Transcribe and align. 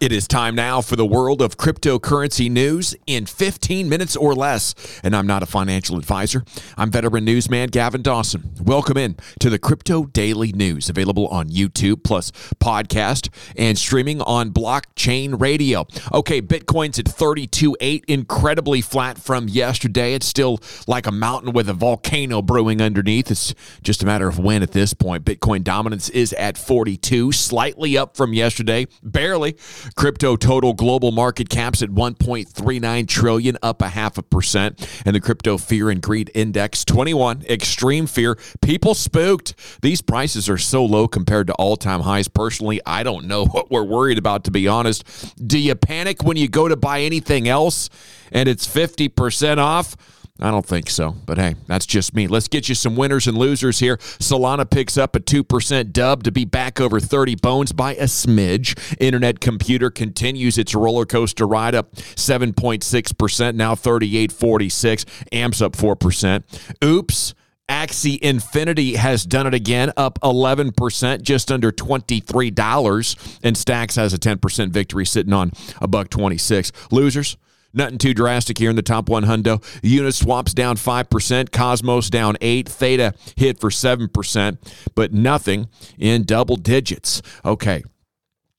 It 0.00 0.12
is 0.12 0.26
time 0.26 0.54
now 0.54 0.80
for 0.80 0.96
the 0.96 1.04
world 1.04 1.42
of 1.42 1.58
cryptocurrency 1.58 2.50
news 2.50 2.94
in 3.06 3.26
15 3.26 3.86
minutes 3.86 4.16
or 4.16 4.34
less. 4.34 4.74
And 5.04 5.14
I'm 5.14 5.26
not 5.26 5.42
a 5.42 5.46
financial 5.46 5.98
advisor. 5.98 6.42
I'm 6.78 6.90
veteran 6.90 7.26
newsman 7.26 7.68
Gavin 7.68 8.00
Dawson. 8.00 8.54
Welcome 8.62 8.96
in 8.96 9.18
to 9.40 9.50
the 9.50 9.58
Crypto 9.58 10.06
Daily 10.06 10.52
News, 10.52 10.88
available 10.88 11.28
on 11.28 11.50
YouTube 11.50 12.02
plus 12.02 12.30
podcast 12.58 13.28
and 13.58 13.76
streaming 13.76 14.22
on 14.22 14.52
blockchain 14.52 15.38
radio. 15.38 15.86
Okay, 16.14 16.40
Bitcoin's 16.40 16.98
at 16.98 17.04
32.8, 17.04 18.02
incredibly 18.08 18.80
flat 18.80 19.18
from 19.18 19.48
yesterday. 19.48 20.14
It's 20.14 20.24
still 20.24 20.60
like 20.86 21.06
a 21.06 21.12
mountain 21.12 21.52
with 21.52 21.68
a 21.68 21.74
volcano 21.74 22.40
brewing 22.40 22.80
underneath. 22.80 23.30
It's 23.30 23.54
just 23.82 24.02
a 24.02 24.06
matter 24.06 24.28
of 24.28 24.38
when 24.38 24.62
at 24.62 24.72
this 24.72 24.94
point. 24.94 25.26
Bitcoin 25.26 25.62
dominance 25.62 26.08
is 26.08 26.32
at 26.32 26.56
42, 26.56 27.32
slightly 27.32 27.98
up 27.98 28.16
from 28.16 28.32
yesterday, 28.32 28.86
barely. 29.02 29.58
Crypto 29.96 30.36
total 30.36 30.72
global 30.72 31.12
market 31.12 31.48
caps 31.48 31.82
at 31.82 31.90
1.39 31.90 33.08
trillion, 33.08 33.56
up 33.62 33.82
a 33.82 33.88
half 33.88 34.18
a 34.18 34.22
percent. 34.22 34.88
And 35.04 35.14
the 35.14 35.20
crypto 35.20 35.58
fear 35.58 35.90
and 35.90 36.00
greed 36.00 36.30
index 36.34 36.84
21, 36.84 37.44
extreme 37.48 38.06
fear. 38.06 38.38
People 38.62 38.94
spooked. 38.94 39.54
These 39.82 40.02
prices 40.02 40.48
are 40.48 40.58
so 40.58 40.84
low 40.84 41.08
compared 41.08 41.46
to 41.48 41.54
all-time 41.54 42.00
highs. 42.00 42.28
Personally, 42.28 42.80
I 42.86 43.02
don't 43.02 43.26
know 43.26 43.44
what 43.46 43.70
we're 43.70 43.84
worried 43.84 44.18
about 44.18 44.44
to 44.44 44.50
be 44.50 44.68
honest. 44.68 45.04
Do 45.46 45.58
you 45.58 45.74
panic 45.74 46.22
when 46.22 46.36
you 46.36 46.48
go 46.48 46.68
to 46.68 46.76
buy 46.76 47.00
anything 47.00 47.48
else 47.48 47.90
and 48.32 48.48
it's 48.48 48.66
50% 48.66 49.58
off? 49.58 49.96
I 50.42 50.50
don't 50.50 50.64
think 50.64 50.88
so, 50.88 51.14
but 51.26 51.36
hey, 51.36 51.56
that's 51.66 51.84
just 51.84 52.14
me. 52.14 52.26
Let's 52.26 52.48
get 52.48 52.68
you 52.68 52.74
some 52.74 52.96
winners 52.96 53.26
and 53.26 53.36
losers 53.36 53.78
here. 53.78 53.98
Solana 53.98 54.68
picks 54.68 54.96
up 54.96 55.14
a 55.14 55.20
2% 55.20 55.92
dub 55.92 56.22
to 56.22 56.32
be 56.32 56.46
back 56.46 56.80
over 56.80 56.98
30 56.98 57.36
bones 57.36 57.72
by 57.72 57.94
a 57.96 58.04
smidge. 58.04 58.78
Internet 58.98 59.40
computer 59.40 59.90
continues 59.90 60.56
its 60.56 60.74
roller 60.74 61.04
coaster 61.04 61.46
ride 61.46 61.74
up 61.74 61.94
7.6%, 61.94 63.54
now 63.54 63.74
38.46. 63.74 65.04
AMP's 65.32 65.60
up 65.60 65.72
4%. 65.72 66.42
Oops. 66.82 67.34
Axie 67.68 68.18
Infinity 68.18 68.96
has 68.96 69.24
done 69.24 69.46
it 69.46 69.54
again, 69.54 69.92
up 69.96 70.18
11%, 70.22 71.22
just 71.22 71.52
under 71.52 71.70
$23. 71.70 73.38
And 73.44 73.56
Stacks 73.56 73.94
has 73.94 74.12
a 74.12 74.18
10% 74.18 74.70
victory, 74.70 75.06
sitting 75.06 75.32
on 75.32 75.52
a 75.80 75.86
buck 75.86 76.10
26. 76.10 76.72
Losers, 76.90 77.36
Nothing 77.72 77.98
too 77.98 78.14
drastic 78.14 78.58
here 78.58 78.70
in 78.70 78.76
the 78.76 78.82
top 78.82 79.08
one 79.08 79.24
hundo. 79.24 79.62
Uniswap's 79.82 80.54
down 80.54 80.76
5%, 80.76 81.52
Cosmos 81.52 82.10
down 82.10 82.36
8, 82.40 82.68
Theta 82.68 83.14
hit 83.36 83.60
for 83.60 83.70
7%, 83.70 84.58
but 84.94 85.12
nothing 85.12 85.68
in 85.98 86.24
double 86.24 86.56
digits. 86.56 87.22
Okay, 87.44 87.82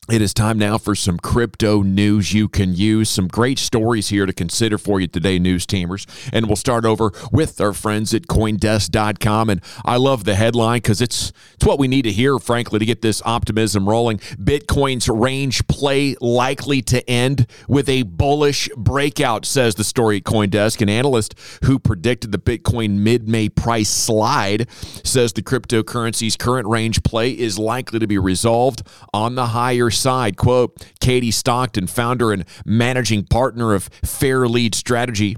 it 0.10 0.20
is 0.20 0.34
time 0.34 0.58
now 0.58 0.80
for 0.80 0.96
some 0.96 1.20
crypto 1.20 1.84
news 1.84 2.34
you 2.34 2.50
can 2.50 2.74
use. 2.74 3.08
Some 3.08 3.28
great 3.28 3.60
stories 3.60 4.10
here 4.10 4.26
to 4.26 4.34
consider 4.34 4.80
for 4.80 5.00
you 5.00 5.06
today, 5.06 5.38
news 5.38 5.68
teamers. 5.68 6.08
And 6.34 6.48
we'll 6.48 6.56
start 6.56 6.86
over 6.86 7.12
with 7.32 7.62
our 7.62 7.72
friends 7.72 8.12
at 8.12 8.24
Coindesk.com. 8.24 9.52
And 9.52 9.62
I 9.86 9.98
love 9.98 10.24
the 10.24 10.34
headline 10.34 10.78
because 10.78 11.02
it's, 11.02 11.32
it's 11.54 11.66
what 11.68 11.78
we 11.78 11.88
need 11.88 12.02
to 12.02 12.12
hear, 12.12 12.40
frankly, 12.40 12.80
to 12.80 12.86
get 12.86 13.04
this 13.04 13.22
optimism 13.26 13.88
rolling. 13.88 14.18
Bitcoin's 14.18 15.08
range 15.08 15.66
play 15.68 16.16
likely 16.20 16.82
to 16.82 17.08
end 17.08 17.46
with 17.68 17.88
a 17.88 18.02
bullish 18.02 18.70
breakout, 18.76 19.46
says 19.46 19.76
the 19.76 19.84
story 19.84 20.18
at 20.18 20.24
Coindesk. 20.24 20.82
An 20.82 20.90
analyst 20.90 21.36
who 21.66 21.78
predicted 21.78 22.32
the 22.32 22.40
Bitcoin 22.40 22.98
mid 22.98 23.30
May 23.30 23.50
price 23.50 23.90
slide 23.90 24.68
says 25.04 25.34
the 25.34 25.44
cryptocurrency's 25.44 26.36
current 26.36 26.68
range 26.68 27.04
play 27.04 27.30
is 27.30 27.60
likely 27.60 28.00
to 28.00 28.08
be 28.08 28.18
resolved 28.18 28.82
on 29.14 29.36
the 29.36 29.46
higher 29.46 29.91
side. 29.92 30.38
Quote 30.38 30.86
Katie 31.00 31.32
Stockton, 31.32 31.88
founder 31.88 32.32
and 32.32 32.46
managing 32.66 33.26
partner 33.26 33.74
of 33.74 33.90
Fairlead 34.02 34.74
Strategy, 34.76 35.36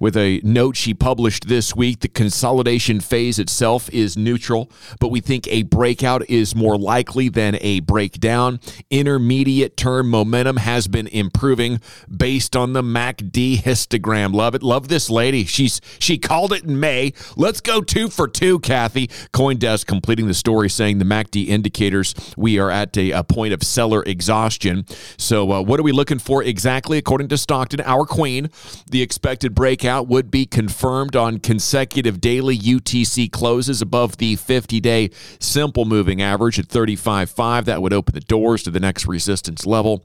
with 0.00 0.16
a 0.16 0.40
note 0.42 0.76
she 0.76 0.94
published 0.94 1.48
this 1.48 1.76
week. 1.76 2.00
The 2.00 2.08
consolidation 2.08 3.00
phase 3.00 3.38
itself 3.38 3.88
is 3.90 4.16
neutral, 4.16 4.70
but 4.98 5.08
we 5.08 5.20
think 5.20 5.46
a 5.48 5.62
breakout 5.62 6.28
is 6.28 6.54
more 6.54 6.76
likely 6.76 7.28
than 7.28 7.56
a 7.60 7.80
breakdown. 7.80 8.58
Intermediate 8.90 9.76
term 9.76 10.10
momentum 10.10 10.56
has 10.56 10.88
been 10.88 11.06
improving 11.06 11.80
based 12.14 12.56
on 12.56 12.72
the 12.72 12.82
MACD 12.82 13.58
histogram. 13.58 14.34
Love 14.34 14.54
it. 14.54 14.62
Love 14.62 14.88
this 14.88 15.08
lady. 15.08 15.44
She's 15.44 15.80
she 15.98 16.18
called 16.18 16.52
it 16.52 16.64
in 16.64 16.80
May. 16.80 17.12
Let's 17.36 17.60
go 17.60 17.80
two 17.80 18.08
for 18.08 18.26
two, 18.26 18.58
Kathy. 18.58 19.06
Coindesk 19.32 19.86
completing 19.86 20.26
the 20.26 20.34
story 20.34 20.68
saying 20.68 20.98
the 20.98 21.04
MACD 21.04 21.46
indicators 21.46 22.14
we 22.36 22.58
are 22.58 22.70
at 22.70 22.96
a, 22.96 23.10
a 23.12 23.22
point 23.22 23.52
of 23.52 23.62
selling 23.62 23.91
exhaustion. 24.00 24.86
So, 25.18 25.52
uh, 25.52 25.62
what 25.62 25.78
are 25.78 25.82
we 25.82 25.92
looking 25.92 26.18
for 26.18 26.42
exactly? 26.42 26.96
According 26.98 27.28
to 27.28 27.38
Stockton, 27.38 27.80
our 27.82 28.06
queen, 28.06 28.48
the 28.90 29.02
expected 29.02 29.54
breakout 29.54 30.08
would 30.08 30.30
be 30.30 30.46
confirmed 30.46 31.14
on 31.14 31.38
consecutive 31.38 32.20
daily 32.20 32.58
UTC 32.58 33.30
closes 33.30 33.82
above 33.82 34.16
the 34.16 34.36
50 34.36 34.80
day 34.80 35.10
simple 35.38 35.84
moving 35.84 36.22
average 36.22 36.58
at 36.58 36.68
35.5. 36.68 37.64
That 37.66 37.82
would 37.82 37.92
open 37.92 38.14
the 38.14 38.20
doors 38.20 38.62
to 38.62 38.70
the 38.70 38.80
next 38.80 39.06
resistance 39.06 39.66
level 39.66 40.04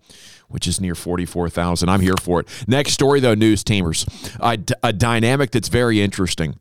which 0.50 0.68
is 0.68 0.80
near 0.80 0.96
44,000. 0.96 1.90
I'm 1.90 2.00
here 2.00 2.16
for 2.22 2.40
it. 2.40 2.48
Next 2.68 2.94
story, 2.94 3.20
though, 3.20 3.34
news 3.34 3.66
teamers. 3.66 4.08
A, 4.40 4.58
a 4.88 4.94
dynamic 4.94 5.52
that's 5.52 5.68
very 5.68 6.02
interesting. 6.02 6.58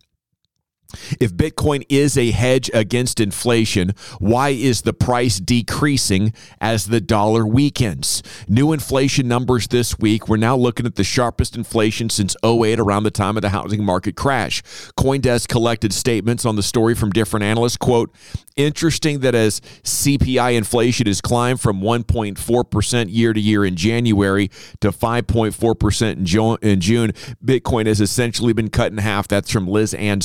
If 1.20 1.34
Bitcoin 1.34 1.84
is 1.88 2.16
a 2.16 2.30
hedge 2.30 2.70
against 2.72 3.20
inflation, 3.20 3.92
why 4.18 4.50
is 4.50 4.82
the 4.82 4.92
price 4.92 5.40
decreasing 5.40 6.32
as 6.60 6.86
the 6.86 7.00
dollar 7.00 7.46
weakens? 7.46 8.22
New 8.48 8.72
inflation 8.72 9.26
numbers 9.28 9.68
this 9.68 9.98
week. 9.98 10.28
We're 10.28 10.36
now 10.36 10.56
looking 10.56 10.86
at 10.86 10.94
the 10.94 11.04
sharpest 11.04 11.56
inflation 11.56 12.08
since 12.08 12.36
08 12.44 12.78
around 12.78 13.02
the 13.02 13.10
time 13.10 13.36
of 13.36 13.42
the 13.42 13.50
housing 13.50 13.84
market 13.84 14.16
crash. 14.16 14.62
Coindesk 14.98 15.48
collected 15.48 15.92
statements 15.92 16.44
on 16.44 16.56
the 16.56 16.62
story 16.62 16.94
from 16.94 17.10
different 17.10 17.44
analysts. 17.44 17.76
Quote, 17.76 18.14
interesting 18.56 19.20
that 19.20 19.34
as 19.34 19.60
CPI 19.82 20.56
inflation 20.56 21.06
has 21.06 21.20
climbed 21.20 21.60
from 21.60 21.80
1.4% 21.80 23.06
year 23.10 23.32
to 23.32 23.40
year 23.40 23.64
in 23.64 23.76
January 23.76 24.50
to 24.80 24.90
5.4% 24.90 26.62
in 26.62 26.80
June, 26.80 27.12
Bitcoin 27.44 27.86
has 27.86 28.00
essentially 28.00 28.52
been 28.52 28.70
cut 28.70 28.92
in 28.92 28.98
half. 28.98 29.28
That's 29.28 29.50
from 29.50 29.68
Liz 29.68 29.92
Ann 29.94 30.20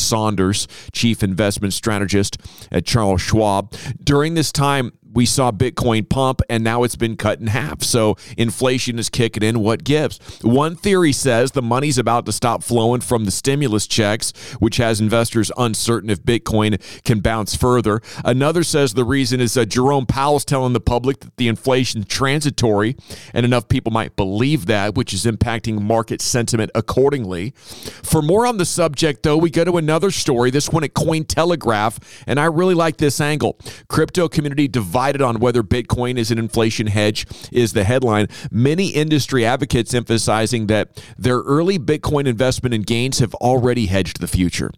Chief 0.91 1.23
investment 1.23 1.73
strategist 1.73 2.37
at 2.71 2.85
Charles 2.85 3.21
Schwab. 3.21 3.73
During 4.03 4.33
this 4.33 4.51
time, 4.51 4.93
we 5.13 5.25
saw 5.25 5.51
Bitcoin 5.51 6.07
pump 6.07 6.41
and 6.49 6.63
now 6.63 6.83
it's 6.83 6.95
been 6.95 7.17
cut 7.17 7.39
in 7.39 7.47
half. 7.47 7.83
So 7.83 8.15
inflation 8.37 8.97
is 8.99 9.09
kicking 9.09 9.43
in. 9.43 9.59
What 9.59 9.83
gives? 9.83 10.19
One 10.41 10.75
theory 10.75 11.11
says 11.11 11.51
the 11.51 11.61
money's 11.61 11.97
about 11.97 12.25
to 12.27 12.31
stop 12.31 12.63
flowing 12.63 13.01
from 13.01 13.25
the 13.25 13.31
stimulus 13.31 13.87
checks, 13.87 14.31
which 14.59 14.77
has 14.77 15.01
investors 15.01 15.51
uncertain 15.57 16.09
if 16.09 16.23
Bitcoin 16.23 16.81
can 17.03 17.19
bounce 17.19 17.55
further. 17.55 18.01
Another 18.23 18.63
says 18.63 18.93
the 18.93 19.03
reason 19.03 19.41
is 19.41 19.53
that 19.55 19.67
Jerome 19.67 20.05
Powell's 20.05 20.45
telling 20.45 20.73
the 20.73 20.79
public 20.79 21.19
that 21.19 21.35
the 21.37 21.47
inflation 21.47 22.03
transitory 22.03 22.95
and 23.33 23.45
enough 23.45 23.67
people 23.67 23.91
might 23.91 24.15
believe 24.15 24.65
that, 24.67 24.95
which 24.95 25.13
is 25.13 25.25
impacting 25.25 25.81
market 25.81 26.21
sentiment 26.21 26.71
accordingly. 26.73 27.53
For 27.55 28.21
more 28.21 28.45
on 28.45 28.57
the 28.57 28.65
subject, 28.65 29.23
though, 29.23 29.37
we 29.37 29.49
go 29.49 29.65
to 29.65 29.77
another 29.77 30.11
story, 30.11 30.51
this 30.51 30.69
one 30.69 30.83
at 30.83 30.93
Cointelegraph, 30.93 31.97
and 32.27 32.39
I 32.39 32.45
really 32.45 32.75
like 32.75 32.97
this 32.97 33.19
angle. 33.19 33.59
Crypto 33.89 34.27
community 34.27 34.67
divided 34.67 35.00
divided 35.01 35.21
on 35.23 35.39
whether 35.39 35.63
Bitcoin 35.63 36.15
is 36.17 36.29
an 36.29 36.37
inflation 36.37 36.85
hedge, 36.85 37.25
is 37.51 37.73
the 37.73 37.83
headline. 37.83 38.27
Many 38.51 38.89
industry 38.89 39.43
advocates 39.43 39.95
emphasizing 39.95 40.67
that 40.67 41.03
their 41.17 41.39
early 41.39 41.79
Bitcoin 41.79 42.27
investment 42.27 42.75
and 42.75 42.85
gains 42.85 43.17
have 43.17 43.33
already 43.35 43.87
hedged 43.87 44.21
the 44.21 44.27
future. 44.27 44.69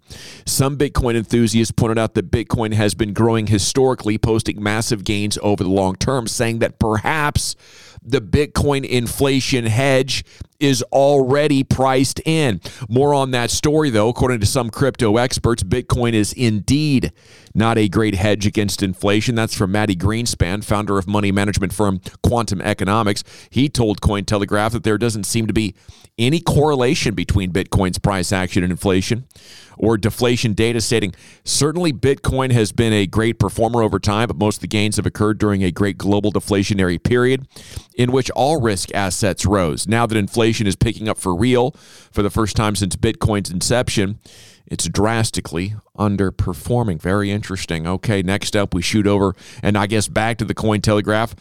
Some 0.45 0.77
Bitcoin 0.77 1.15
enthusiasts 1.15 1.73
pointed 1.73 1.99
out 1.99 2.13
that 2.13 2.31
Bitcoin 2.31 2.73
has 2.73 2.95
been 2.95 3.11
growing 3.11 3.47
historically, 3.47 4.17
posting 4.17 4.63
massive 4.63 5.03
gains 5.03 5.37
over 5.41 5.61
the 5.61 5.69
long 5.69 5.95
term, 5.97 6.25
saying 6.27 6.59
that 6.59 6.79
perhaps 6.79 7.57
the 8.01 8.21
Bitcoin 8.21 8.85
inflation 8.85 9.65
hedge 9.65 10.23
is 10.63 10.81
already 10.93 11.63
priced 11.63 12.21
in. 12.25 12.61
More 12.87 13.13
on 13.13 13.31
that 13.31 13.51
story, 13.51 13.89
though. 13.89 14.07
According 14.07 14.39
to 14.39 14.45
some 14.45 14.69
crypto 14.69 15.17
experts, 15.17 15.61
Bitcoin 15.61 16.13
is 16.13 16.31
indeed 16.33 17.11
not 17.53 17.77
a 17.77 17.89
great 17.89 18.15
hedge 18.15 18.47
against 18.47 18.81
inflation. 18.81 19.35
That's 19.35 19.53
from 19.53 19.73
Mati 19.73 19.95
Greenspan, 19.95 20.63
founder 20.63 20.97
of 20.97 21.07
money 21.07 21.31
management 21.31 21.73
firm 21.73 21.99
Quantum 22.23 22.61
Economics. 22.61 23.23
He 23.49 23.67
told 23.67 24.01
Cointelegraph 24.01 24.71
that 24.71 24.83
there 24.83 24.97
doesn't 24.97 25.25
seem 25.25 25.47
to 25.47 25.53
be 25.53 25.75
any 26.17 26.39
correlation 26.39 27.15
between 27.15 27.51
Bitcoin's 27.51 27.97
price 27.97 28.31
action 28.31 28.63
and 28.63 28.71
inflation 28.71 29.25
or 29.77 29.97
deflation 29.97 30.53
data 30.53 30.79
stating 30.79 31.13
certainly 31.43 31.91
Bitcoin 31.91 32.51
has 32.51 32.71
been 32.71 32.93
a 32.93 33.07
great 33.07 33.39
performer 33.39 33.81
over 33.81 33.99
time, 33.99 34.27
but 34.27 34.37
most 34.37 34.57
of 34.57 34.61
the 34.61 34.67
gains 34.67 34.97
have 34.97 35.05
occurred 35.05 35.39
during 35.39 35.63
a 35.63 35.71
great 35.71 35.97
global 35.97 36.31
deflationary 36.31 37.01
period 37.01 37.47
in 37.95 38.11
which 38.11 38.29
all 38.31 38.61
risk 38.61 38.93
assets 38.93 39.45
rose. 39.45 39.87
Now 39.87 40.05
that 40.05 40.17
inflation 40.17 40.52
is 40.61 40.75
picking 40.75 41.09
up 41.09 41.17
for 41.17 41.35
real 41.35 41.71
for 42.11 42.21
the 42.21 42.29
first 42.29 42.55
time 42.55 42.75
since 42.75 42.95
Bitcoin's 42.95 43.49
inception, 43.49 44.19
it's 44.65 44.87
drastically 44.87 45.75
underperforming. 45.97 47.01
Very 47.01 47.31
interesting. 47.31 47.85
Okay, 47.87 48.21
next 48.21 48.55
up 48.55 48.73
we 48.73 48.81
shoot 48.81 49.07
over 49.07 49.35
and 49.61 49.77
I 49.77 49.87
guess 49.87 50.07
back 50.07 50.37
to 50.37 50.45
the 50.45 50.55
Cointelegraph 50.55 51.33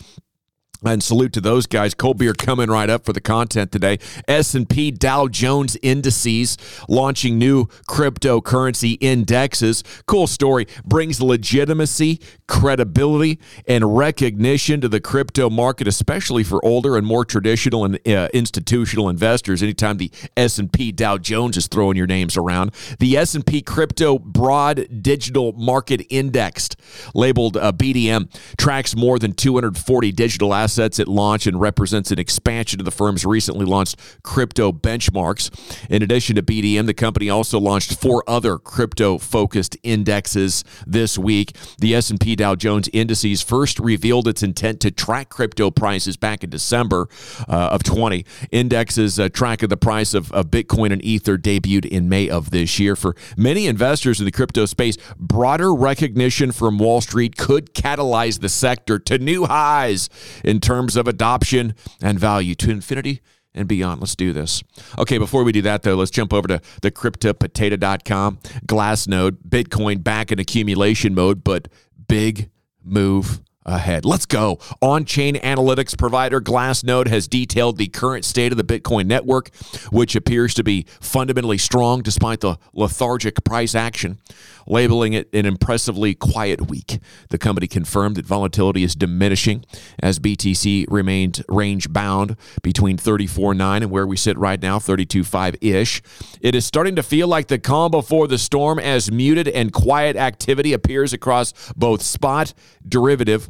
and 0.84 1.02
salute 1.02 1.32
to 1.34 1.40
those 1.40 1.66
guys. 1.66 1.94
Cold 1.94 2.18
beer 2.18 2.34
coming 2.34 2.68
right 2.68 2.90
up 2.90 3.04
for 3.04 3.12
the 3.12 3.20
content 3.20 3.70
today. 3.70 3.98
S&P 4.26 4.90
Dow 4.90 5.28
Jones 5.28 5.76
indices 5.82 6.58
launching 6.88 7.38
new 7.38 7.66
cryptocurrency 7.88 8.98
indexes. 9.00 9.84
Cool 10.06 10.26
story. 10.26 10.66
Brings 10.84 11.20
legitimacy, 11.20 12.20
credibility, 12.48 13.38
and 13.66 13.96
recognition 13.96 14.80
to 14.80 14.88
the 14.88 15.00
crypto 15.00 15.48
market, 15.48 15.86
especially 15.86 16.42
for 16.42 16.64
older 16.64 16.96
and 16.96 17.06
more 17.06 17.24
traditional 17.24 17.84
and 17.84 17.98
uh, 18.08 18.28
institutional 18.34 19.08
investors. 19.08 19.62
Anytime 19.62 19.98
the 19.98 20.10
S&P 20.36 20.92
Dow 20.92 21.18
Jones 21.18 21.56
is 21.56 21.68
throwing 21.68 21.96
your 21.96 22.06
names 22.06 22.36
around, 22.36 22.72
the 22.98 23.16
S&P 23.16 23.62
Crypto 23.62 24.18
Broad 24.18 25.02
Digital 25.02 25.52
Market 25.52 26.04
Indexed, 26.10 26.76
labeled 27.14 27.56
uh, 27.56 27.72
BDM, 27.72 28.28
tracks 28.56 28.96
more 28.96 29.18
than 29.18 29.32
240 29.32 30.12
digital 30.12 30.54
assets 30.54 30.71
assets 30.72 30.98
at 30.98 31.06
launch 31.06 31.46
and 31.46 31.60
represents 31.60 32.10
an 32.10 32.18
expansion 32.18 32.80
of 32.80 32.86
the 32.86 32.90
firm's 32.90 33.26
recently 33.26 33.66
launched 33.66 33.98
crypto 34.22 34.72
benchmarks. 34.72 35.50
In 35.90 36.02
addition 36.02 36.34
to 36.36 36.42
BDM, 36.42 36.86
the 36.86 36.94
company 36.94 37.28
also 37.28 37.60
launched 37.60 38.00
four 38.00 38.24
other 38.26 38.56
crypto-focused 38.56 39.76
indexes 39.82 40.64
this 40.86 41.18
week. 41.18 41.54
The 41.78 41.94
S&P 41.94 42.36
Dow 42.36 42.54
Jones 42.54 42.88
Indices 42.94 43.42
first 43.42 43.78
revealed 43.78 44.26
its 44.26 44.42
intent 44.42 44.80
to 44.80 44.90
track 44.90 45.28
crypto 45.28 45.70
prices 45.70 46.16
back 46.16 46.42
in 46.42 46.48
December 46.48 47.06
uh, 47.48 47.68
of 47.72 47.82
20. 47.82 48.24
Indexes 48.50 49.20
uh, 49.20 49.28
track 49.28 49.60
the 49.60 49.76
price 49.76 50.14
of, 50.14 50.32
of 50.32 50.50
Bitcoin 50.50 50.90
and 50.92 51.04
Ether 51.04 51.36
debuted 51.36 51.84
in 51.84 52.08
May 52.08 52.30
of 52.30 52.50
this 52.50 52.80
year. 52.80 52.96
For 52.96 53.14
many 53.36 53.66
investors 53.66 54.18
in 54.20 54.24
the 54.24 54.32
crypto 54.32 54.64
space, 54.64 54.96
broader 55.18 55.74
recognition 55.74 56.50
from 56.50 56.78
Wall 56.78 57.02
Street 57.02 57.36
could 57.36 57.74
catalyze 57.74 58.40
the 58.40 58.48
sector 58.48 58.98
to 58.98 59.18
new 59.18 59.44
highs 59.44 60.08
in 60.42 60.61
terms 60.62 60.96
of 60.96 61.06
adoption 61.06 61.74
and 62.00 62.18
value 62.18 62.54
to 62.54 62.70
infinity 62.70 63.20
and 63.54 63.68
beyond. 63.68 64.00
Let's 64.00 64.16
do 64.16 64.32
this. 64.32 64.62
Okay, 64.98 65.18
before 65.18 65.44
we 65.44 65.52
do 65.52 65.62
that, 65.62 65.82
though, 65.82 65.96
let's 65.96 66.10
jump 66.10 66.32
over 66.32 66.48
to 66.48 66.60
the 66.80 66.90
cryptopotato.com. 66.90 68.38
Glassnode, 68.66 69.36
Bitcoin 69.46 70.02
back 70.02 70.32
in 70.32 70.38
accumulation 70.38 71.14
mode, 71.14 71.44
but 71.44 71.68
big 72.08 72.50
move 72.82 73.40
ahead. 73.64 74.04
Let's 74.04 74.26
go. 74.26 74.58
On 74.80 75.04
chain 75.04 75.36
analytics 75.36 75.96
provider 75.96 76.40
Glassnode 76.40 77.08
has 77.08 77.28
detailed 77.28 77.78
the 77.78 77.88
current 77.88 78.24
state 78.24 78.52
of 78.52 78.58
the 78.58 78.64
Bitcoin 78.64 79.06
network, 79.06 79.54
which 79.90 80.16
appears 80.16 80.54
to 80.54 80.64
be 80.64 80.86
fundamentally 81.00 81.58
strong 81.58 82.02
despite 82.02 82.40
the 82.40 82.58
lethargic 82.72 83.44
price 83.44 83.74
action, 83.74 84.18
labeling 84.66 85.12
it 85.12 85.28
an 85.32 85.46
impressively 85.46 86.14
quiet 86.14 86.68
week. 86.68 86.98
The 87.30 87.38
company 87.38 87.66
confirmed 87.66 88.16
that 88.16 88.26
volatility 88.26 88.82
is 88.82 88.94
diminishing 88.94 89.64
as 90.00 90.18
BTC 90.18 90.86
remained 90.88 91.44
range 91.48 91.92
bound 91.92 92.36
between 92.62 92.96
34.9 92.96 93.76
and 93.76 93.90
where 93.90 94.06
we 94.06 94.16
sit 94.16 94.36
right 94.38 94.60
now, 94.60 94.78
32.5 94.78 95.56
ish. 95.60 96.02
It 96.40 96.54
is 96.54 96.64
starting 96.66 96.96
to 96.96 97.02
feel 97.02 97.28
like 97.28 97.48
the 97.48 97.58
calm 97.58 97.90
before 97.90 98.26
the 98.26 98.38
storm 98.38 98.78
as 98.78 99.10
muted 99.10 99.48
and 99.48 99.72
quiet 99.72 100.16
activity 100.16 100.72
appears 100.72 101.12
across 101.12 101.52
both 101.74 102.02
spot, 102.02 102.54
derivative, 102.86 103.48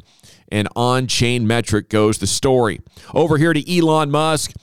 and 0.53 0.69
on 0.75 1.07
chain 1.07 1.47
metric 1.47 1.89
goes 1.89 2.19
the 2.19 2.27
story. 2.27 2.79
Over 3.13 3.37
here 3.37 3.53
to 3.53 3.77
Elon 3.77 4.11
Musk 4.11 4.53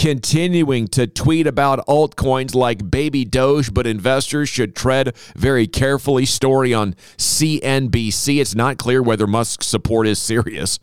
continuing 0.00 0.88
to 0.88 1.06
tweet 1.06 1.46
about 1.46 1.86
altcoins 1.86 2.54
like 2.54 2.90
Baby 2.90 3.22
Doge, 3.22 3.74
but 3.74 3.86
investors 3.86 4.48
should 4.48 4.74
tread 4.74 5.14
very 5.36 5.66
carefully. 5.66 6.24
Story 6.24 6.72
on 6.72 6.94
CNBC. 7.18 8.40
It's 8.40 8.54
not 8.54 8.78
clear 8.78 9.02
whether 9.02 9.26
Musk's 9.26 9.66
support 9.66 10.06
is 10.06 10.18
serious. 10.18 10.78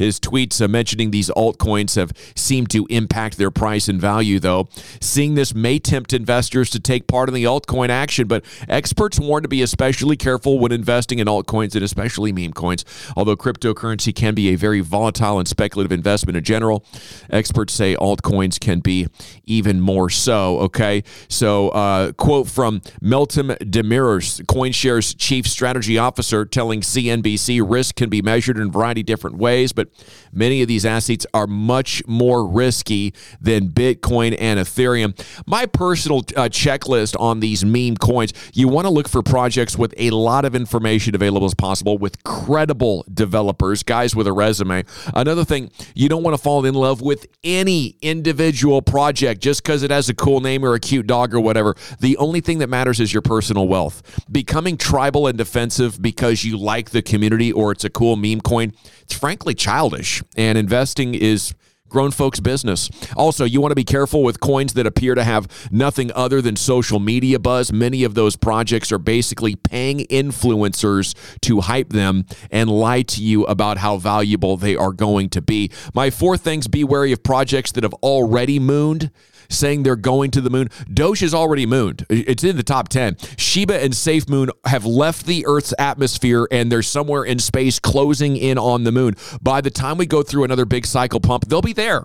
His 0.00 0.18
tweets 0.18 0.60
uh, 0.60 0.66
mentioning 0.66 1.12
these 1.12 1.30
altcoins 1.30 1.94
have 1.94 2.10
seemed 2.34 2.68
to 2.70 2.86
impact 2.90 3.38
their 3.38 3.52
price 3.52 3.86
and 3.86 4.00
value, 4.00 4.40
though. 4.40 4.68
Seeing 5.00 5.36
this 5.36 5.54
may 5.54 5.78
tempt 5.78 6.12
investors 6.12 6.68
to 6.70 6.80
take 6.80 7.06
part 7.06 7.28
in 7.28 7.36
the 7.36 7.44
altcoin 7.44 7.88
action, 7.88 8.26
but 8.26 8.44
experts 8.68 9.20
warn 9.20 9.44
to 9.44 9.48
be 9.48 9.62
especially 9.62 10.16
careful 10.16 10.58
when 10.58 10.72
investing 10.72 11.20
in 11.20 11.28
altcoins 11.28 11.76
and 11.76 11.84
especially 11.84 12.32
meme 12.32 12.52
coins. 12.52 12.84
Although 13.16 13.36
cryptocurrency 13.36 14.12
can 14.12 14.34
be 14.34 14.48
a 14.48 14.56
very 14.56 14.80
volatile 14.80 15.38
and 15.38 15.46
speculative 15.46 15.92
investment 15.92 16.36
in 16.36 16.42
general, 16.42 16.84
experts 17.30 17.72
say 17.72 17.94
altcoins 17.94 18.55
can 18.58 18.80
be 18.80 19.08
even 19.44 19.80
more 19.80 20.10
so. 20.10 20.58
Okay. 20.60 21.02
So, 21.28 21.70
uh, 21.70 22.12
quote 22.12 22.48
from 22.48 22.80
Meltem 23.02 23.56
Demirors, 23.58 24.42
CoinShares 24.46 25.14
chief 25.18 25.46
strategy 25.46 25.98
officer, 25.98 26.44
telling 26.44 26.80
CNBC 26.80 27.62
risk 27.68 27.96
can 27.96 28.08
be 28.08 28.22
measured 28.22 28.56
in 28.56 28.68
a 28.68 28.70
variety 28.70 29.00
of 29.02 29.06
different 29.06 29.36
ways, 29.36 29.72
but 29.72 29.88
many 30.32 30.62
of 30.62 30.68
these 30.68 30.84
assets 30.84 31.26
are 31.34 31.46
much 31.46 32.06
more 32.06 32.46
risky 32.46 33.14
than 33.40 33.68
Bitcoin 33.68 34.36
and 34.38 34.58
Ethereum. 34.60 35.18
My 35.46 35.66
personal 35.66 36.18
uh, 36.36 36.48
checklist 36.48 37.18
on 37.20 37.40
these 37.40 37.64
meme 37.64 37.96
coins 37.96 38.32
you 38.52 38.68
want 38.68 38.86
to 38.86 38.90
look 38.90 39.08
for 39.08 39.22
projects 39.22 39.76
with 39.76 39.94
a 39.96 40.10
lot 40.10 40.44
of 40.44 40.54
information 40.54 41.14
available 41.14 41.46
as 41.46 41.54
possible 41.54 41.98
with 41.98 42.22
credible 42.24 43.04
developers, 43.12 43.82
guys 43.82 44.14
with 44.14 44.26
a 44.26 44.32
resume. 44.32 44.84
Another 45.14 45.44
thing, 45.44 45.70
you 45.94 46.08
don't 46.08 46.22
want 46.22 46.36
to 46.36 46.42
fall 46.42 46.64
in 46.64 46.74
love 46.74 47.00
with 47.00 47.26
any 47.44 47.96
individual 48.02 48.35
individual 48.36 48.82
project 48.82 49.40
just 49.40 49.62
because 49.62 49.82
it 49.82 49.90
has 49.90 50.10
a 50.10 50.14
cool 50.14 50.40
name 50.40 50.62
or 50.62 50.74
a 50.74 50.80
cute 50.80 51.06
dog 51.06 51.34
or 51.34 51.40
whatever. 51.40 51.74
The 52.00 52.18
only 52.18 52.42
thing 52.42 52.58
that 52.58 52.68
matters 52.68 53.00
is 53.00 53.12
your 53.12 53.22
personal 53.22 53.66
wealth. 53.66 54.02
Becoming 54.30 54.76
tribal 54.76 55.26
and 55.26 55.38
defensive 55.38 56.00
because 56.02 56.44
you 56.44 56.58
like 56.58 56.90
the 56.90 57.00
community 57.00 57.50
or 57.50 57.72
it's 57.72 57.84
a 57.84 57.90
cool 57.90 58.16
meme 58.16 58.42
coin, 58.42 58.74
it's 59.00 59.14
frankly 59.14 59.54
childish. 59.54 60.22
And 60.36 60.58
investing 60.58 61.14
is 61.14 61.54
grown 61.88 62.10
folks' 62.10 62.40
business. 62.40 62.90
Also, 63.16 63.44
you 63.44 63.60
want 63.60 63.70
to 63.70 63.76
be 63.76 63.84
careful 63.84 64.22
with 64.22 64.40
coins 64.40 64.74
that 64.74 64.86
appear 64.86 65.14
to 65.14 65.24
have 65.24 65.48
nothing 65.70 66.10
other 66.14 66.42
than 66.42 66.56
social 66.56 67.00
media 67.00 67.38
buzz. 67.38 67.72
Many 67.72 68.04
of 68.04 68.14
those 68.14 68.36
projects 68.36 68.92
are 68.92 68.98
basically 68.98 69.56
paying 69.56 70.00
influencers 70.06 71.14
to 71.42 71.60
hype 71.60 71.90
them 71.90 72.26
and 72.50 72.70
lie 72.70 73.02
to 73.02 73.22
you 73.22 73.44
about 73.44 73.78
how 73.78 73.96
valuable 73.96 74.56
they 74.56 74.76
are 74.76 74.92
going 74.92 75.28
to 75.30 75.40
be. 75.40 75.70
My 75.94 76.10
four 76.10 76.36
things 76.36 76.68
be 76.68 76.84
wary 76.84 77.12
of 77.12 77.22
projects 77.22 77.72
that 77.72 77.84
have 77.84 77.94
already 77.94 78.58
mooned 78.58 79.10
saying 79.48 79.82
they're 79.82 79.96
going 79.96 80.30
to 80.32 80.40
the 80.40 80.50
moon. 80.50 80.68
Doge 80.92 81.22
is 81.22 81.34
already 81.34 81.66
mooned. 81.66 82.06
It's 82.08 82.44
in 82.44 82.56
the 82.56 82.62
top 82.62 82.88
10. 82.88 83.16
Shiba 83.36 83.82
and 83.82 83.94
Safe 83.94 84.28
Moon 84.28 84.50
have 84.64 84.84
left 84.84 85.26
the 85.26 85.46
Earth's 85.46 85.74
atmosphere 85.78 86.46
and 86.50 86.70
they're 86.70 86.82
somewhere 86.82 87.24
in 87.24 87.38
space 87.38 87.78
closing 87.78 88.36
in 88.36 88.58
on 88.58 88.84
the 88.84 88.92
moon. 88.92 89.16
By 89.40 89.60
the 89.60 89.70
time 89.70 89.98
we 89.98 90.06
go 90.06 90.22
through 90.22 90.44
another 90.44 90.64
big 90.64 90.86
cycle 90.86 91.20
pump, 91.20 91.46
they'll 91.48 91.62
be 91.62 91.72
there 91.72 92.04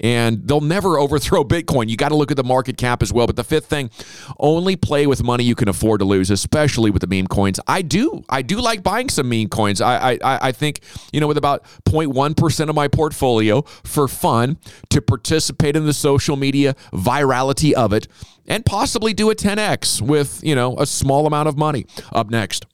and 0.00 0.46
they'll 0.46 0.60
never 0.60 0.98
overthrow 0.98 1.44
Bitcoin. 1.44 1.88
You 1.88 1.96
got 1.96 2.08
to 2.08 2.16
look 2.16 2.30
at 2.30 2.36
the 2.36 2.44
market 2.44 2.76
cap 2.76 3.02
as 3.02 3.12
well. 3.12 3.26
But 3.26 3.36
the 3.36 3.44
fifth 3.44 3.66
thing, 3.66 3.90
only 4.38 4.76
play 4.76 5.06
with 5.06 5.22
money 5.22 5.44
you 5.44 5.54
can 5.54 5.68
afford 5.68 6.00
to 6.00 6.04
lose, 6.04 6.30
especially 6.30 6.90
with 6.90 7.02
the 7.02 7.06
meme 7.06 7.26
coins. 7.26 7.60
I 7.66 7.82
do, 7.82 8.24
I 8.28 8.42
do 8.42 8.60
like 8.60 8.82
buying 8.82 9.08
some 9.08 9.28
meme 9.28 9.48
coins. 9.48 9.80
I, 9.80 10.18
I, 10.22 10.48
I 10.48 10.52
think 10.52 10.80
you 11.12 11.20
know, 11.20 11.28
with 11.28 11.38
about 11.38 11.64
0.1 11.84 12.36
percent 12.36 12.70
of 12.70 12.76
my 12.76 12.88
portfolio 12.88 13.62
for 13.62 14.08
fun 14.08 14.58
to 14.90 15.02
participate 15.02 15.76
in 15.76 15.86
the 15.86 15.92
social 15.92 16.36
media 16.36 16.74
virality 16.92 17.72
of 17.72 17.92
it, 17.92 18.08
and 18.46 18.64
possibly 18.64 19.12
do 19.12 19.30
a 19.30 19.34
10x 19.34 20.00
with 20.00 20.42
you 20.42 20.54
know 20.54 20.76
a 20.78 20.86
small 20.86 21.26
amount 21.26 21.48
of 21.48 21.56
money. 21.56 21.86
Up 22.12 22.30
next, 22.30 22.66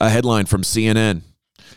a 0.00 0.10
headline 0.10 0.46
from 0.46 0.62
CNN. 0.62 1.22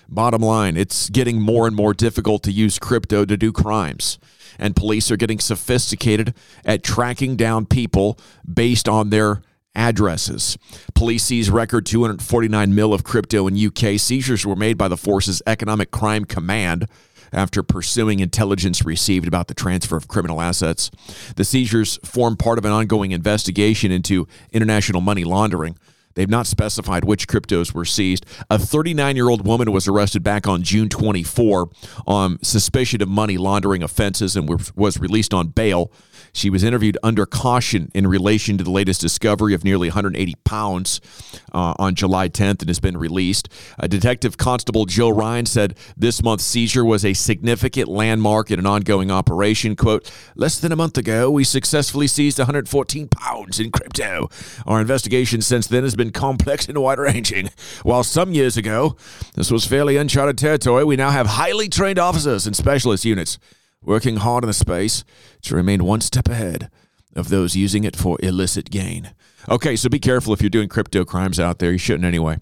Bottom 0.08 0.42
line, 0.42 0.78
it's 0.78 1.10
getting 1.10 1.42
more 1.42 1.68
and 1.68 1.76
more 1.76 1.94
difficult 1.94 2.44
to 2.44 2.52
use 2.52 2.80
crypto 2.80 3.26
to 3.26 3.38
do 3.38 3.52
crimes. 3.52 4.20
And 4.58 4.76
police 4.76 5.12
are 5.12 5.18
getting 5.18 5.40
sophisticated 5.40 6.34
at 6.64 6.84
tracking 6.84 7.36
down 7.36 7.66
people 7.66 8.18
based 8.52 8.88
on 8.88 9.10
their 9.10 9.42
addresses. 9.76 10.58
Police 10.94 11.24
seized 11.26 11.52
record 11.52 11.86
249 11.86 12.74
mil 12.74 12.94
of 12.94 13.04
crypto 13.04 13.48
in 13.48 13.58
UK. 13.58 14.00
Seizures 14.00 14.46
were 14.46 14.56
made 14.56 14.78
by 14.78 14.88
the 14.88 14.98
force's 14.98 15.42
Economic 15.46 15.92
Crime 15.92 16.26
Command 16.26 16.88
after 17.34 17.62
pursuing 17.62 18.22
intelligence 18.22 18.86
received 18.86 19.28
about 19.28 19.48
the 19.48 19.54
transfer 19.54 19.98
of 19.98 20.08
criminal 20.08 20.42
assets. 20.42 20.90
The 21.36 21.44
seizures 21.44 22.00
form 22.04 22.38
part 22.38 22.58
of 22.58 22.66
an 22.66 22.72
ongoing 22.72 23.12
investigation 23.12 23.92
into 23.92 24.28
international 24.54 25.02
money 25.02 25.26
laundering. 25.26 25.78
They've 26.16 26.30
not 26.30 26.48
specified 26.48 27.06
which 27.06 27.28
cryptos 27.28 27.74
were 27.74 27.86
seized. 27.86 28.26
A 28.50 28.58
39 28.58 29.16
year 29.16 29.30
old 29.30 29.46
woman 29.46 29.72
was 29.72 29.88
arrested 29.88 30.24
back 30.24 30.48
on 30.48 30.64
June 30.64 30.90
24 30.90 31.70
on 32.08 32.42
suspicion 32.42 33.02
of 33.02 33.10
money 33.10 33.38
laundering 33.38 33.84
offenses 33.84 34.36
and 34.36 34.50
was 34.76 35.00
released 35.00 35.34
on 35.34 35.50
bail. 35.50 35.92
She 36.36 36.50
was 36.50 36.64
interviewed 36.64 36.98
under 37.02 37.26
caution 37.26 37.90
in 37.94 38.08
relation 38.08 38.58
to 38.58 38.64
the 38.64 38.72
latest 38.72 39.00
discovery 39.00 39.54
of 39.54 39.64
nearly 39.64 39.88
180 39.88 40.36
pounds 40.44 41.00
uh, 41.54 41.74
on 41.80 41.96
July 41.96 42.28
10th 42.28 42.60
and 42.62 42.70
has 42.70 42.82
been 42.82 42.98
released. 42.98 43.48
Uh, 43.80 43.88
Detective 43.88 44.36
Constable 44.36 44.86
Joe 44.86 45.10
Ryan 45.10 45.46
said 45.46 45.78
this 45.96 46.22
month's 46.22 46.44
seizure 46.44 46.84
was 46.84 47.06
a 47.06 47.14
significant 47.14 47.88
landmark 47.88 48.52
in 48.52 48.60
an 48.60 48.66
ongoing 48.66 49.12
operation. 49.12 49.78
Quote, 49.78 50.12
less 50.36 50.60
than 50.60 50.74
a 50.74 50.76
month 50.76 50.98
ago, 50.98 51.32
we 51.32 51.46
successfully 51.46 52.08
seized 52.08 52.38
114 52.38 53.08
pounds 53.08 53.60
in 53.60 53.72
crypto. 53.72 54.30
Our 54.66 54.82
investigation 54.82 55.42
since 55.42 55.68
then 55.68 55.84
has 55.84 55.96
been 55.96 56.05
been 56.06 56.12
complex 56.12 56.68
and 56.68 56.78
wide 56.78 57.00
ranging. 57.00 57.50
While 57.84 58.04
some 58.04 58.34
years 58.34 58.58
ago, 58.58 58.96
this 59.34 59.52
was 59.52 59.66
fairly 59.66 59.98
uncharted 59.98 60.38
territory, 60.38 60.84
we 60.84 60.96
now 60.96 61.10
have 61.10 61.28
highly 61.28 61.68
trained 61.68 62.00
officers 62.00 62.46
and 62.46 62.56
specialist 62.56 63.06
units 63.06 63.40
working 63.84 64.18
hard 64.18 64.44
in 64.44 64.48
the 64.48 64.54
space 64.54 65.04
to 65.44 65.56
remain 65.56 65.84
one 65.84 66.02
step 66.02 66.28
ahead 66.28 66.70
of 67.16 67.30
those 67.30 67.56
using 67.56 67.84
it 67.84 67.96
for 67.96 68.18
illicit 68.22 68.70
gain. 68.70 69.14
Okay, 69.50 69.76
so 69.76 69.90
be 69.90 70.00
careful 70.00 70.34
if 70.34 70.42
you're 70.42 70.50
doing 70.50 70.70
crypto 70.70 71.06
crimes 71.06 71.40
out 71.40 71.60
there. 71.60 71.72
You 71.72 71.78
shouldn't 71.78 72.06
anyway. 72.06 72.40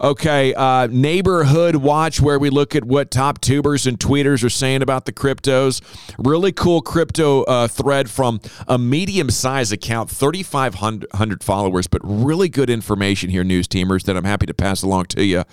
Okay, 0.00 0.52
uh, 0.54 0.86
neighborhood 0.88 1.76
watch 1.76 2.20
where 2.20 2.38
we 2.38 2.50
look 2.50 2.76
at 2.76 2.84
what 2.84 3.10
top 3.10 3.40
tubers 3.40 3.86
and 3.86 3.98
tweeters 3.98 4.44
are 4.44 4.50
saying 4.50 4.82
about 4.82 5.06
the 5.06 5.12
cryptos. 5.12 5.80
Really 6.18 6.52
cool 6.52 6.82
crypto 6.82 7.42
uh, 7.44 7.68
thread 7.68 8.10
from 8.10 8.40
a 8.68 8.78
medium 8.78 9.30
sized 9.30 9.72
account, 9.72 10.10
3,500 10.10 11.42
followers, 11.42 11.86
but 11.86 12.00
really 12.04 12.48
good 12.48 12.68
information 12.68 13.30
here, 13.30 13.44
news 13.44 13.66
teamers, 13.66 14.04
that 14.04 14.16
I'm 14.16 14.24
happy 14.24 14.46
to 14.46 14.54
pass 14.54 14.82
along 14.82 15.06
to 15.06 15.24
you. 15.24 15.44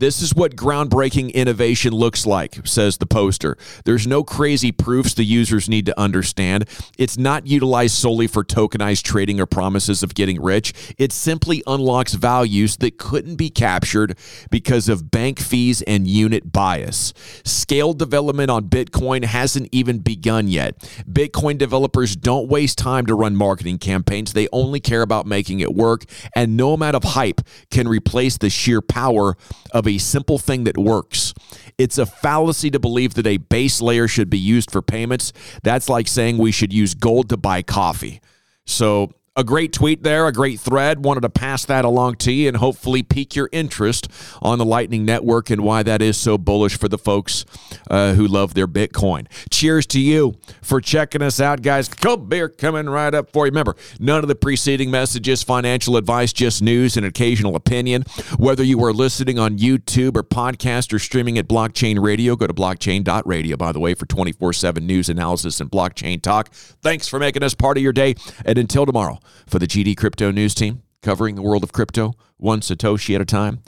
This 0.00 0.22
is 0.22 0.34
what 0.34 0.56
groundbreaking 0.56 1.34
innovation 1.34 1.92
looks 1.92 2.24
like, 2.24 2.66
says 2.66 2.96
the 2.96 3.04
poster. 3.04 3.58
There's 3.84 4.06
no 4.06 4.24
crazy 4.24 4.72
proofs 4.72 5.12
the 5.12 5.24
users 5.24 5.68
need 5.68 5.84
to 5.84 6.00
understand. 6.00 6.66
It's 6.96 7.18
not 7.18 7.46
utilized 7.46 7.96
solely 7.96 8.26
for 8.26 8.42
tokenized 8.42 9.02
trading 9.02 9.38
or 9.40 9.44
promises 9.44 10.02
of 10.02 10.14
getting 10.14 10.40
rich. 10.40 10.72
It 10.96 11.12
simply 11.12 11.62
unlocks 11.66 12.14
values 12.14 12.78
that 12.78 12.96
couldn't 12.96 13.36
be 13.36 13.50
captured 13.50 14.16
because 14.50 14.88
of 14.88 15.10
bank 15.10 15.38
fees 15.38 15.82
and 15.82 16.08
unit 16.08 16.50
bias. 16.50 17.12
Scale 17.44 17.92
development 17.92 18.50
on 18.50 18.70
Bitcoin 18.70 19.22
hasn't 19.22 19.68
even 19.70 19.98
begun 19.98 20.48
yet. 20.48 20.78
Bitcoin 21.06 21.58
developers 21.58 22.16
don't 22.16 22.48
waste 22.48 22.78
time 22.78 23.04
to 23.04 23.14
run 23.14 23.36
marketing 23.36 23.76
campaigns, 23.76 24.32
they 24.32 24.48
only 24.50 24.80
care 24.80 25.02
about 25.02 25.26
making 25.26 25.60
it 25.60 25.74
work, 25.74 26.06
and 26.34 26.56
no 26.56 26.72
amount 26.72 26.96
of 26.96 27.04
hype 27.04 27.42
can 27.70 27.86
replace 27.86 28.38
the 28.38 28.48
sheer 28.48 28.80
power 28.80 29.36
of 29.72 29.89
simple 29.98 30.38
thing 30.38 30.64
that 30.64 30.78
works. 30.78 31.34
It's 31.78 31.98
a 31.98 32.06
fallacy 32.06 32.70
to 32.70 32.78
believe 32.78 33.14
that 33.14 33.26
a 33.26 33.38
base 33.38 33.80
layer 33.80 34.08
should 34.08 34.30
be 34.30 34.38
used 34.38 34.70
for 34.70 34.82
payments. 34.82 35.32
That's 35.62 35.88
like 35.88 36.08
saying 36.08 36.38
we 36.38 36.52
should 36.52 36.72
use 36.72 36.94
gold 36.94 37.28
to 37.30 37.36
buy 37.36 37.62
coffee. 37.62 38.20
So 38.66 39.12
a 39.36 39.44
great 39.44 39.72
tweet 39.72 40.02
there, 40.02 40.26
a 40.26 40.32
great 40.32 40.58
thread. 40.58 41.04
Wanted 41.04 41.20
to 41.20 41.30
pass 41.30 41.64
that 41.66 41.84
along 41.84 42.16
to 42.16 42.32
you 42.32 42.48
and 42.48 42.56
hopefully 42.56 43.04
pique 43.04 43.36
your 43.36 43.48
interest 43.52 44.08
on 44.42 44.58
the 44.58 44.64
Lightning 44.64 45.04
Network 45.04 45.50
and 45.50 45.62
why 45.62 45.84
that 45.84 46.02
is 46.02 46.16
so 46.16 46.36
bullish 46.36 46.76
for 46.76 46.88
the 46.88 46.98
folks 46.98 47.44
uh, 47.88 48.14
who 48.14 48.26
love 48.26 48.54
their 48.54 48.66
Bitcoin. 48.66 49.28
Cheers 49.48 49.86
to 49.86 50.00
you 50.00 50.34
for 50.62 50.80
checking 50.80 51.22
us 51.22 51.40
out, 51.40 51.62
guys. 51.62 51.86
Cold 51.86 52.28
beer 52.28 52.48
coming 52.48 52.90
right 52.90 53.14
up 53.14 53.30
for 53.30 53.46
you. 53.46 53.50
Remember, 53.50 53.76
none 54.00 54.24
of 54.24 54.28
the 54.28 54.34
preceding 54.34 54.90
messages, 54.90 55.44
financial 55.44 55.96
advice, 55.96 56.32
just 56.32 56.60
news 56.60 56.96
and 56.96 57.06
occasional 57.06 57.54
opinion. 57.54 58.02
Whether 58.36 58.64
you 58.64 58.82
are 58.82 58.92
listening 58.92 59.38
on 59.38 59.58
YouTube 59.58 60.16
or 60.16 60.24
podcast 60.24 60.92
or 60.92 60.98
streaming 60.98 61.38
at 61.38 61.46
Blockchain 61.46 62.02
Radio, 62.02 62.34
go 62.34 62.48
to 62.48 62.54
blockchain.radio, 62.54 63.56
by 63.56 63.70
the 63.70 63.80
way, 63.80 63.94
for 63.94 64.06
24 64.06 64.54
7 64.54 64.84
news 64.84 65.08
analysis 65.08 65.60
and 65.60 65.70
blockchain 65.70 66.20
talk. 66.20 66.52
Thanks 66.52 67.06
for 67.06 67.20
making 67.20 67.44
us 67.44 67.54
part 67.54 67.76
of 67.76 67.82
your 67.84 67.92
day. 67.92 68.16
And 68.44 68.58
until 68.58 68.86
tomorrow, 68.86 69.19
for 69.46 69.58
the 69.58 69.66
GD 69.66 69.96
Crypto 69.96 70.30
News 70.30 70.54
Team, 70.54 70.82
covering 71.02 71.34
the 71.34 71.42
world 71.42 71.62
of 71.62 71.72
crypto, 71.72 72.14
one 72.36 72.60
Satoshi 72.60 73.14
at 73.14 73.20
a 73.20 73.24
time, 73.24 73.62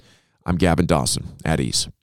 I'm 0.45 0.57
Gavin 0.57 0.87
Dawson 0.87 1.29
at 1.45 1.61
ease. 1.61 1.89